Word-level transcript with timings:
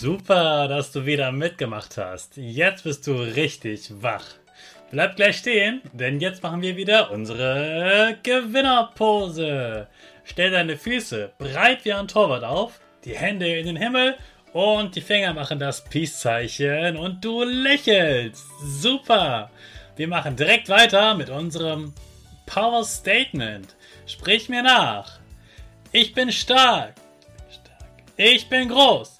Super, 0.00 0.66
dass 0.66 0.92
du 0.92 1.04
wieder 1.04 1.30
mitgemacht 1.30 1.98
hast. 1.98 2.38
Jetzt 2.38 2.84
bist 2.84 3.06
du 3.06 3.12
richtig 3.12 3.90
wach. 4.00 4.24
Bleib 4.90 5.16
gleich 5.16 5.36
stehen, 5.36 5.82
denn 5.92 6.20
jetzt 6.20 6.42
machen 6.42 6.62
wir 6.62 6.74
wieder 6.78 7.10
unsere 7.10 8.16
Gewinnerpose. 8.22 9.88
Stell 10.24 10.52
deine 10.52 10.78
Füße 10.78 11.32
breit 11.36 11.84
wie 11.84 11.92
ein 11.92 12.08
Torwart 12.08 12.44
auf, 12.44 12.80
die 13.04 13.14
Hände 13.14 13.46
in 13.58 13.66
den 13.66 13.76
Himmel 13.76 14.16
und 14.54 14.96
die 14.96 15.02
Finger 15.02 15.34
machen 15.34 15.58
das 15.58 15.84
Peace-Zeichen 15.84 16.96
und 16.96 17.22
du 17.22 17.44
lächelst. 17.44 18.46
Super. 18.64 19.50
Wir 19.96 20.08
machen 20.08 20.34
direkt 20.34 20.70
weiter 20.70 21.14
mit 21.14 21.28
unserem 21.28 21.92
Power 22.46 22.84
Statement. 22.84 23.76
Sprich 24.06 24.48
mir 24.48 24.62
nach. 24.62 25.18
Ich 25.92 26.14
bin 26.14 26.32
stark. 26.32 26.94
Ich 28.16 28.48
bin 28.48 28.70
groß. 28.70 29.19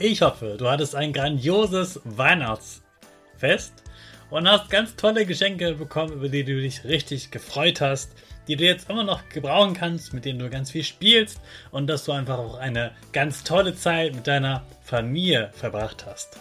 Ich 0.00 0.22
hoffe, 0.22 0.54
du 0.56 0.70
hattest 0.70 0.94
ein 0.94 1.12
grandioses 1.12 2.00
Weihnachtsfest 2.04 3.72
und 4.30 4.48
hast 4.48 4.70
ganz 4.70 4.94
tolle 4.94 5.26
Geschenke 5.26 5.74
bekommen, 5.74 6.12
über 6.12 6.28
die 6.28 6.44
du 6.44 6.60
dich 6.60 6.84
richtig 6.84 7.32
gefreut 7.32 7.80
hast, 7.80 8.12
die 8.46 8.54
du 8.54 8.62
jetzt 8.64 8.88
immer 8.88 9.02
noch 9.02 9.28
gebrauchen 9.28 9.74
kannst, 9.74 10.14
mit 10.14 10.24
denen 10.24 10.38
du 10.38 10.48
ganz 10.50 10.70
viel 10.70 10.84
spielst 10.84 11.40
und 11.72 11.88
dass 11.88 12.04
du 12.04 12.12
einfach 12.12 12.38
auch 12.38 12.58
eine 12.58 12.92
ganz 13.12 13.42
tolle 13.42 13.74
Zeit 13.74 14.14
mit 14.14 14.28
deiner 14.28 14.62
Familie 14.84 15.50
verbracht 15.52 16.06
hast. 16.06 16.38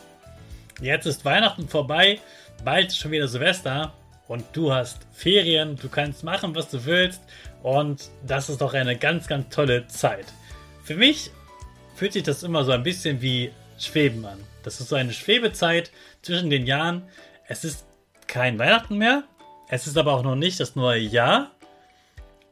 Jetzt 0.80 1.08
ist 1.08 1.26
Weihnachten 1.26 1.68
vorbei, 1.68 2.20
bald 2.64 2.94
schon 2.94 3.10
wieder 3.10 3.28
Silvester 3.28 3.92
und 4.28 4.46
du 4.54 4.72
hast 4.72 5.00
Ferien, 5.14 5.78
du 5.78 5.90
kannst 5.90 6.24
machen, 6.24 6.54
was 6.54 6.70
du 6.70 6.86
willst 6.86 7.22
und 7.64 8.12
das 8.24 8.50
ist 8.50 8.62
doch 8.62 8.76
eine 8.76 8.96
ganz, 8.96 9.28
ganz 9.28 9.50
tolle 9.50 9.88
Zeit. 9.88 10.28
Für 10.84 10.94
mich 10.96 11.32
fühlt 11.98 12.14
sich 12.14 12.24
das 12.24 12.44
immer 12.44 12.64
so 12.64 12.72
ein 12.72 12.84
bisschen 12.84 13.22
wie 13.22 13.52
Schweben 13.80 14.24
an. 14.24 14.38
Das 14.62 14.80
ist 14.80 14.90
so 14.90 14.96
eine 14.96 15.14
Schwebezeit 15.14 15.92
zwischen 16.22 16.52
den 16.52 16.68
Jahren. 16.68 17.02
Es 17.48 17.64
ist 17.64 17.86
kein 18.28 18.60
Weihnachten 18.60 18.98
mehr. 18.98 19.24
Es 19.68 19.88
ist 19.88 19.98
aber 19.98 20.14
auch 20.14 20.22
noch 20.22 20.36
nicht 20.36 20.60
das 20.60 20.76
neue 20.76 21.02
Jahr. 21.02 21.52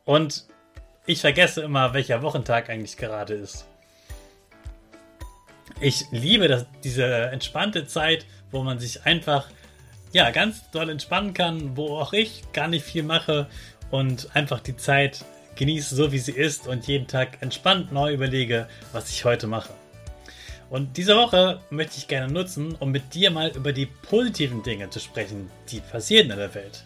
Und 0.04 0.48
ich 1.06 1.22
vergesse 1.22 1.62
immer, 1.62 1.94
welcher 1.94 2.24
Wochentag 2.24 2.70
eigentlich 2.70 2.98
gerade 2.98 3.36
ist. 3.36 3.68
Ich 5.80 6.06
liebe 6.10 6.48
das, 6.48 6.66
diese 6.84 7.06
entspannte 7.06 7.86
Zeit, 7.86 8.26
wo 8.50 8.64
man 8.64 8.80
sich 8.80 9.06
einfach 9.06 9.48
ja, 10.12 10.32
ganz 10.32 10.72
doll 10.72 10.90
entspannen 10.90 11.36
kann, 11.36 11.78
wo 11.78 12.00
auch 12.00 12.14
ich 12.14 12.42
gar 12.52 12.68
nicht 12.68 12.84
viel 12.84 13.04
mache 13.04 13.48
und 13.92 14.36
einfach 14.36 14.60
die 14.60 14.76
Zeit 14.76 15.24
genieße 15.56 15.96
so, 15.96 16.12
wie 16.12 16.20
sie 16.20 16.32
ist 16.32 16.68
und 16.68 16.88
jeden 16.88 17.08
Tag 17.08 17.42
entspannt 17.42 17.92
neu 17.92 18.14
überlege, 18.14 18.68
was 18.92 19.10
ich 19.10 19.26
heute 19.26 19.48
mache. 19.48 19.74
Und 20.70 20.98
diese 20.98 21.16
Woche 21.16 21.60
möchte 21.70 21.98
ich 21.98 22.08
gerne 22.08 22.32
nutzen, 22.32 22.76
um 22.80 22.92
mit 22.92 23.14
dir 23.14 23.32
mal 23.32 23.52
über 23.56 23.72
die 23.72 23.86
positiven 23.86 24.64
Dinge 24.64 24.90
zu 24.90 25.00
sprechen, 25.00 25.50
die 25.70 25.80
passieren 25.80 26.32
in 26.32 26.38
der 26.38 26.56
Welt. 26.56 26.84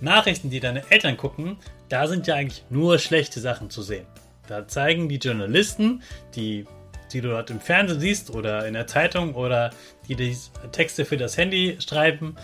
Nachrichten, 0.00 0.50
die 0.50 0.60
deine 0.60 0.90
Eltern 0.90 1.16
gucken, 1.16 1.56
da 1.88 2.06
sind 2.06 2.26
ja 2.26 2.36
eigentlich 2.36 2.64
nur 2.70 2.98
schlechte 2.98 3.40
Sachen 3.40 3.70
zu 3.70 3.82
sehen. 3.82 4.06
Da 4.46 4.68
zeigen 4.68 5.08
die 5.08 5.16
Journalisten, 5.16 6.02
die, 6.34 6.66
die 7.12 7.20
du 7.20 7.28
dort 7.28 7.50
im 7.50 7.60
Fernsehen 7.60 8.00
siehst 8.00 8.30
oder 8.30 8.66
in 8.66 8.74
der 8.74 8.86
Zeitung 8.86 9.34
oder 9.34 9.70
die 10.08 10.14
die 10.14 10.36
Texte 10.72 11.04
für 11.04 11.16
das 11.16 11.36
Handy 11.36 11.78
schreiben, 11.80 12.36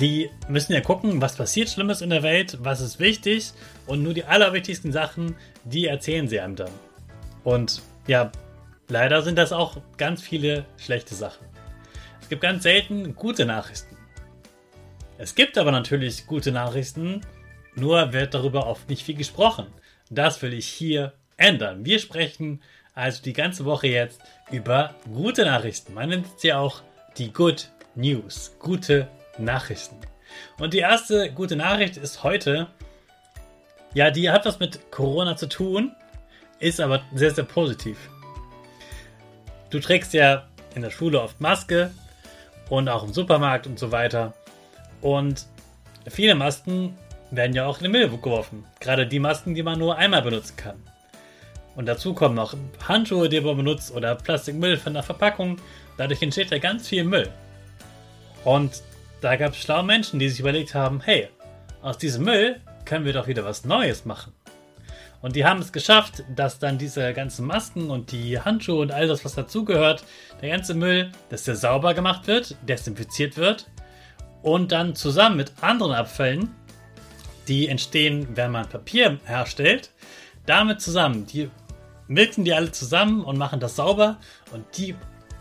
die 0.00 0.30
müssen 0.48 0.72
ja 0.72 0.80
gucken, 0.80 1.20
was 1.20 1.36
passiert 1.36 1.68
Schlimmes 1.68 2.02
in 2.02 2.10
der 2.10 2.22
Welt, 2.22 2.58
was 2.60 2.80
ist 2.80 3.00
wichtig 3.00 3.52
und 3.86 4.02
nur 4.02 4.14
die 4.14 4.24
allerwichtigsten 4.24 4.92
Sachen, 4.92 5.34
die 5.64 5.86
erzählen 5.86 6.28
sie 6.28 6.38
einem 6.38 6.54
dann. 6.54 6.70
Und 7.42 7.82
ja, 8.06 8.30
leider 8.88 9.22
sind 9.22 9.36
das 9.36 9.52
auch 9.52 9.78
ganz 9.96 10.22
viele 10.22 10.66
schlechte 10.76 11.14
Sachen. 11.14 11.46
Es 12.20 12.28
gibt 12.28 12.42
ganz 12.42 12.62
selten 12.62 13.16
gute 13.16 13.44
Nachrichten. 13.44 13.96
Es 15.18 15.34
gibt 15.34 15.58
aber 15.58 15.72
natürlich 15.72 16.26
gute 16.26 16.52
Nachrichten, 16.52 17.22
nur 17.74 18.12
wird 18.12 18.34
darüber 18.34 18.66
oft 18.66 18.88
nicht 18.88 19.02
viel 19.02 19.16
gesprochen. 19.16 19.66
Das 20.10 20.40
will 20.42 20.54
ich 20.54 20.68
hier 20.68 21.14
ändern. 21.36 21.84
Wir 21.84 21.98
sprechen 21.98 22.62
also 22.94 23.22
die 23.22 23.32
ganze 23.32 23.64
Woche 23.64 23.88
jetzt 23.88 24.20
über 24.52 24.94
gute 25.12 25.44
Nachrichten. 25.44 25.94
Man 25.94 26.10
nennt 26.10 26.38
sie 26.38 26.52
auch 26.52 26.82
die 27.16 27.32
Good 27.32 27.68
News. 27.96 28.54
Gute 28.60 29.08
Nachrichten. 29.38 29.96
Und 30.58 30.74
die 30.74 30.78
erste 30.78 31.32
gute 31.32 31.56
Nachricht 31.56 31.96
ist 31.96 32.22
heute, 32.22 32.68
ja, 33.94 34.10
die 34.10 34.30
hat 34.30 34.44
was 34.44 34.58
mit 34.58 34.90
Corona 34.90 35.36
zu 35.36 35.48
tun, 35.48 35.92
ist 36.58 36.80
aber 36.80 37.02
sehr, 37.14 37.30
sehr 37.32 37.44
positiv. 37.44 37.96
Du 39.70 39.80
trägst 39.80 40.12
ja 40.14 40.46
in 40.74 40.82
der 40.82 40.90
Schule 40.90 41.20
oft 41.20 41.40
Maske 41.40 41.90
und 42.68 42.88
auch 42.88 43.04
im 43.04 43.12
Supermarkt 43.12 43.66
und 43.66 43.78
so 43.78 43.92
weiter. 43.92 44.34
Und 45.00 45.46
viele 46.08 46.34
Masken 46.34 46.96
werden 47.30 47.54
ja 47.54 47.66
auch 47.66 47.78
in 47.78 47.84
den 47.84 47.92
Müll 47.92 48.08
geworfen. 48.08 48.64
Gerade 48.80 49.06
die 49.06 49.18
Masken, 49.18 49.54
die 49.54 49.62
man 49.62 49.78
nur 49.78 49.96
einmal 49.96 50.22
benutzen 50.22 50.56
kann. 50.56 50.82
Und 51.76 51.86
dazu 51.86 52.12
kommen 52.14 52.34
noch 52.34 52.56
Handschuhe, 52.86 53.28
die 53.28 53.40
man 53.40 53.56
benutzt 53.56 53.94
oder 53.94 54.14
Plastikmüll 54.16 54.76
von 54.76 54.94
der 54.94 55.02
Verpackung. 55.02 55.58
Dadurch 55.96 56.22
entsteht 56.22 56.50
ja 56.50 56.58
ganz 56.58 56.88
viel 56.88 57.04
Müll. 57.04 57.28
Und 58.44 58.82
da 59.20 59.36
gab 59.36 59.52
es 59.52 59.58
schlaue 59.58 59.84
Menschen, 59.84 60.18
die 60.18 60.28
sich 60.28 60.40
überlegt 60.40 60.74
haben, 60.74 61.00
hey, 61.00 61.28
aus 61.82 61.98
diesem 61.98 62.24
Müll 62.24 62.60
können 62.84 63.04
wir 63.04 63.12
doch 63.12 63.26
wieder 63.26 63.44
was 63.44 63.64
Neues 63.64 64.04
machen. 64.04 64.32
Und 65.20 65.34
die 65.34 65.44
haben 65.44 65.60
es 65.60 65.72
geschafft, 65.72 66.22
dass 66.34 66.58
dann 66.60 66.78
diese 66.78 67.12
ganzen 67.12 67.46
Masken 67.46 67.90
und 67.90 68.12
die 68.12 68.40
Handschuhe 68.40 68.80
und 68.80 68.92
all 68.92 69.08
das, 69.08 69.24
was 69.24 69.34
dazugehört, 69.34 70.04
der 70.40 70.50
ganze 70.50 70.74
Müll, 70.74 71.10
dass 71.28 71.44
der 71.44 71.56
sauber 71.56 71.94
gemacht 71.94 72.26
wird, 72.28 72.56
desinfiziert 72.62 73.36
wird 73.36 73.68
und 74.42 74.70
dann 74.70 74.94
zusammen 74.94 75.36
mit 75.36 75.52
anderen 75.60 75.92
Abfällen, 75.92 76.54
die 77.48 77.66
entstehen, 77.68 78.28
wenn 78.36 78.52
man 78.52 78.68
Papier 78.68 79.18
herstellt, 79.24 79.90
damit 80.46 80.80
zusammen, 80.80 81.26
die 81.26 81.50
mixen 82.06 82.44
die 82.44 82.52
alle 82.52 82.70
zusammen 82.70 83.24
und 83.24 83.38
machen 83.38 83.58
das 83.60 83.76
sauber 83.76 84.18
und 84.52 84.64
die 84.76 84.90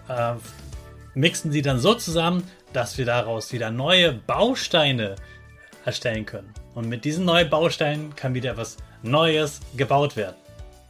äh, 0.10 0.34
mixen 1.18 1.52
sie 1.52 1.64
dann 1.64 1.80
so 1.80 1.96
zusammen, 1.96 2.44
dass 2.74 2.98
wir 2.98 3.06
daraus 3.06 3.52
wieder 3.52 3.72
neue 3.72 4.14
Bausteine 4.14 5.16
erstellen 5.84 6.26
können. 6.26 6.54
Und 6.76 6.88
mit 6.90 7.06
diesen 7.06 7.26
neuen 7.26 7.50
Bausteinen 7.50 8.16
kann 8.16 8.36
wieder 8.36 8.52
etwas 8.52 8.78
Neues 9.02 9.60
gebaut 9.76 10.16
werden. 10.16 10.36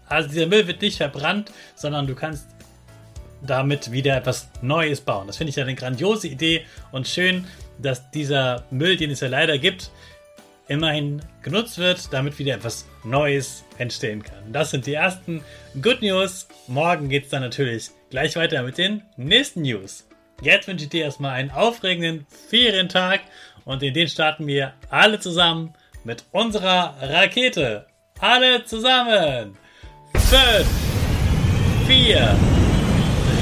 Also 0.08 0.30
dieser 0.30 0.48
Müll 0.48 0.68
wird 0.68 0.82
nicht 0.82 0.98
verbrannt, 0.98 1.52
sondern 1.76 2.08
du 2.08 2.16
kannst 2.16 2.48
damit 3.42 3.92
wieder 3.92 4.18
etwas 4.18 4.50
Neues 4.62 5.00
bauen. 5.00 5.28
Das 5.28 5.38
finde 5.38 5.52
ich 5.52 5.62
eine 5.62 5.76
grandiose 5.76 6.28
Idee 6.28 6.66
und 6.92 7.08
schön, 7.08 7.46
dass 7.78 8.12
dieser 8.12 8.66
Müll, 8.70 8.98
den 8.98 9.12
es 9.12 9.22
ja 9.22 9.28
leider 9.28 9.58
gibt, 9.58 9.92
immerhin 10.68 11.22
genutzt 11.42 11.78
wird, 11.78 12.12
damit 12.12 12.38
wieder 12.40 12.56
etwas 12.56 12.86
Neues 13.06 13.64
entstehen 13.78 14.24
kann. 14.24 14.52
Das 14.52 14.72
sind 14.72 14.86
die 14.86 14.96
ersten 14.96 15.42
Good 15.82 16.02
News. 16.02 16.48
Morgen 16.68 17.08
geht 17.08 17.26
es 17.26 17.30
dann 17.30 17.44
natürlich 17.44 17.92
gleich 18.10 18.36
weiter 18.36 18.64
mit 18.64 18.78
den 18.78 19.04
nächsten 19.16 19.62
News. 19.62 20.07
Jetzt 20.42 20.68
wünsche 20.68 20.84
ich 20.84 20.90
dir 20.90 21.06
erstmal 21.06 21.34
einen 21.34 21.50
aufregenden 21.50 22.28
Ferientag 22.50 23.22
und 23.66 23.82
in 23.82 23.94
den 23.94 24.08
starten 24.08 24.46
wir 24.46 24.74
alle 24.90 25.20
zusammen 25.20 25.74
mit 26.04 26.24
unserer 26.32 26.96
Rakete. 27.02 27.88
Alle 28.20 28.64
zusammen. 28.64 29.58
5, 30.14 30.68
4, 31.88 32.38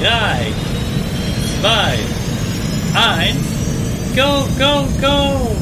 3, 0.02 0.54
2, 1.62 2.00
1, 2.94 4.16
go, 4.16 4.48
go, 4.58 4.88
go! 5.02 5.55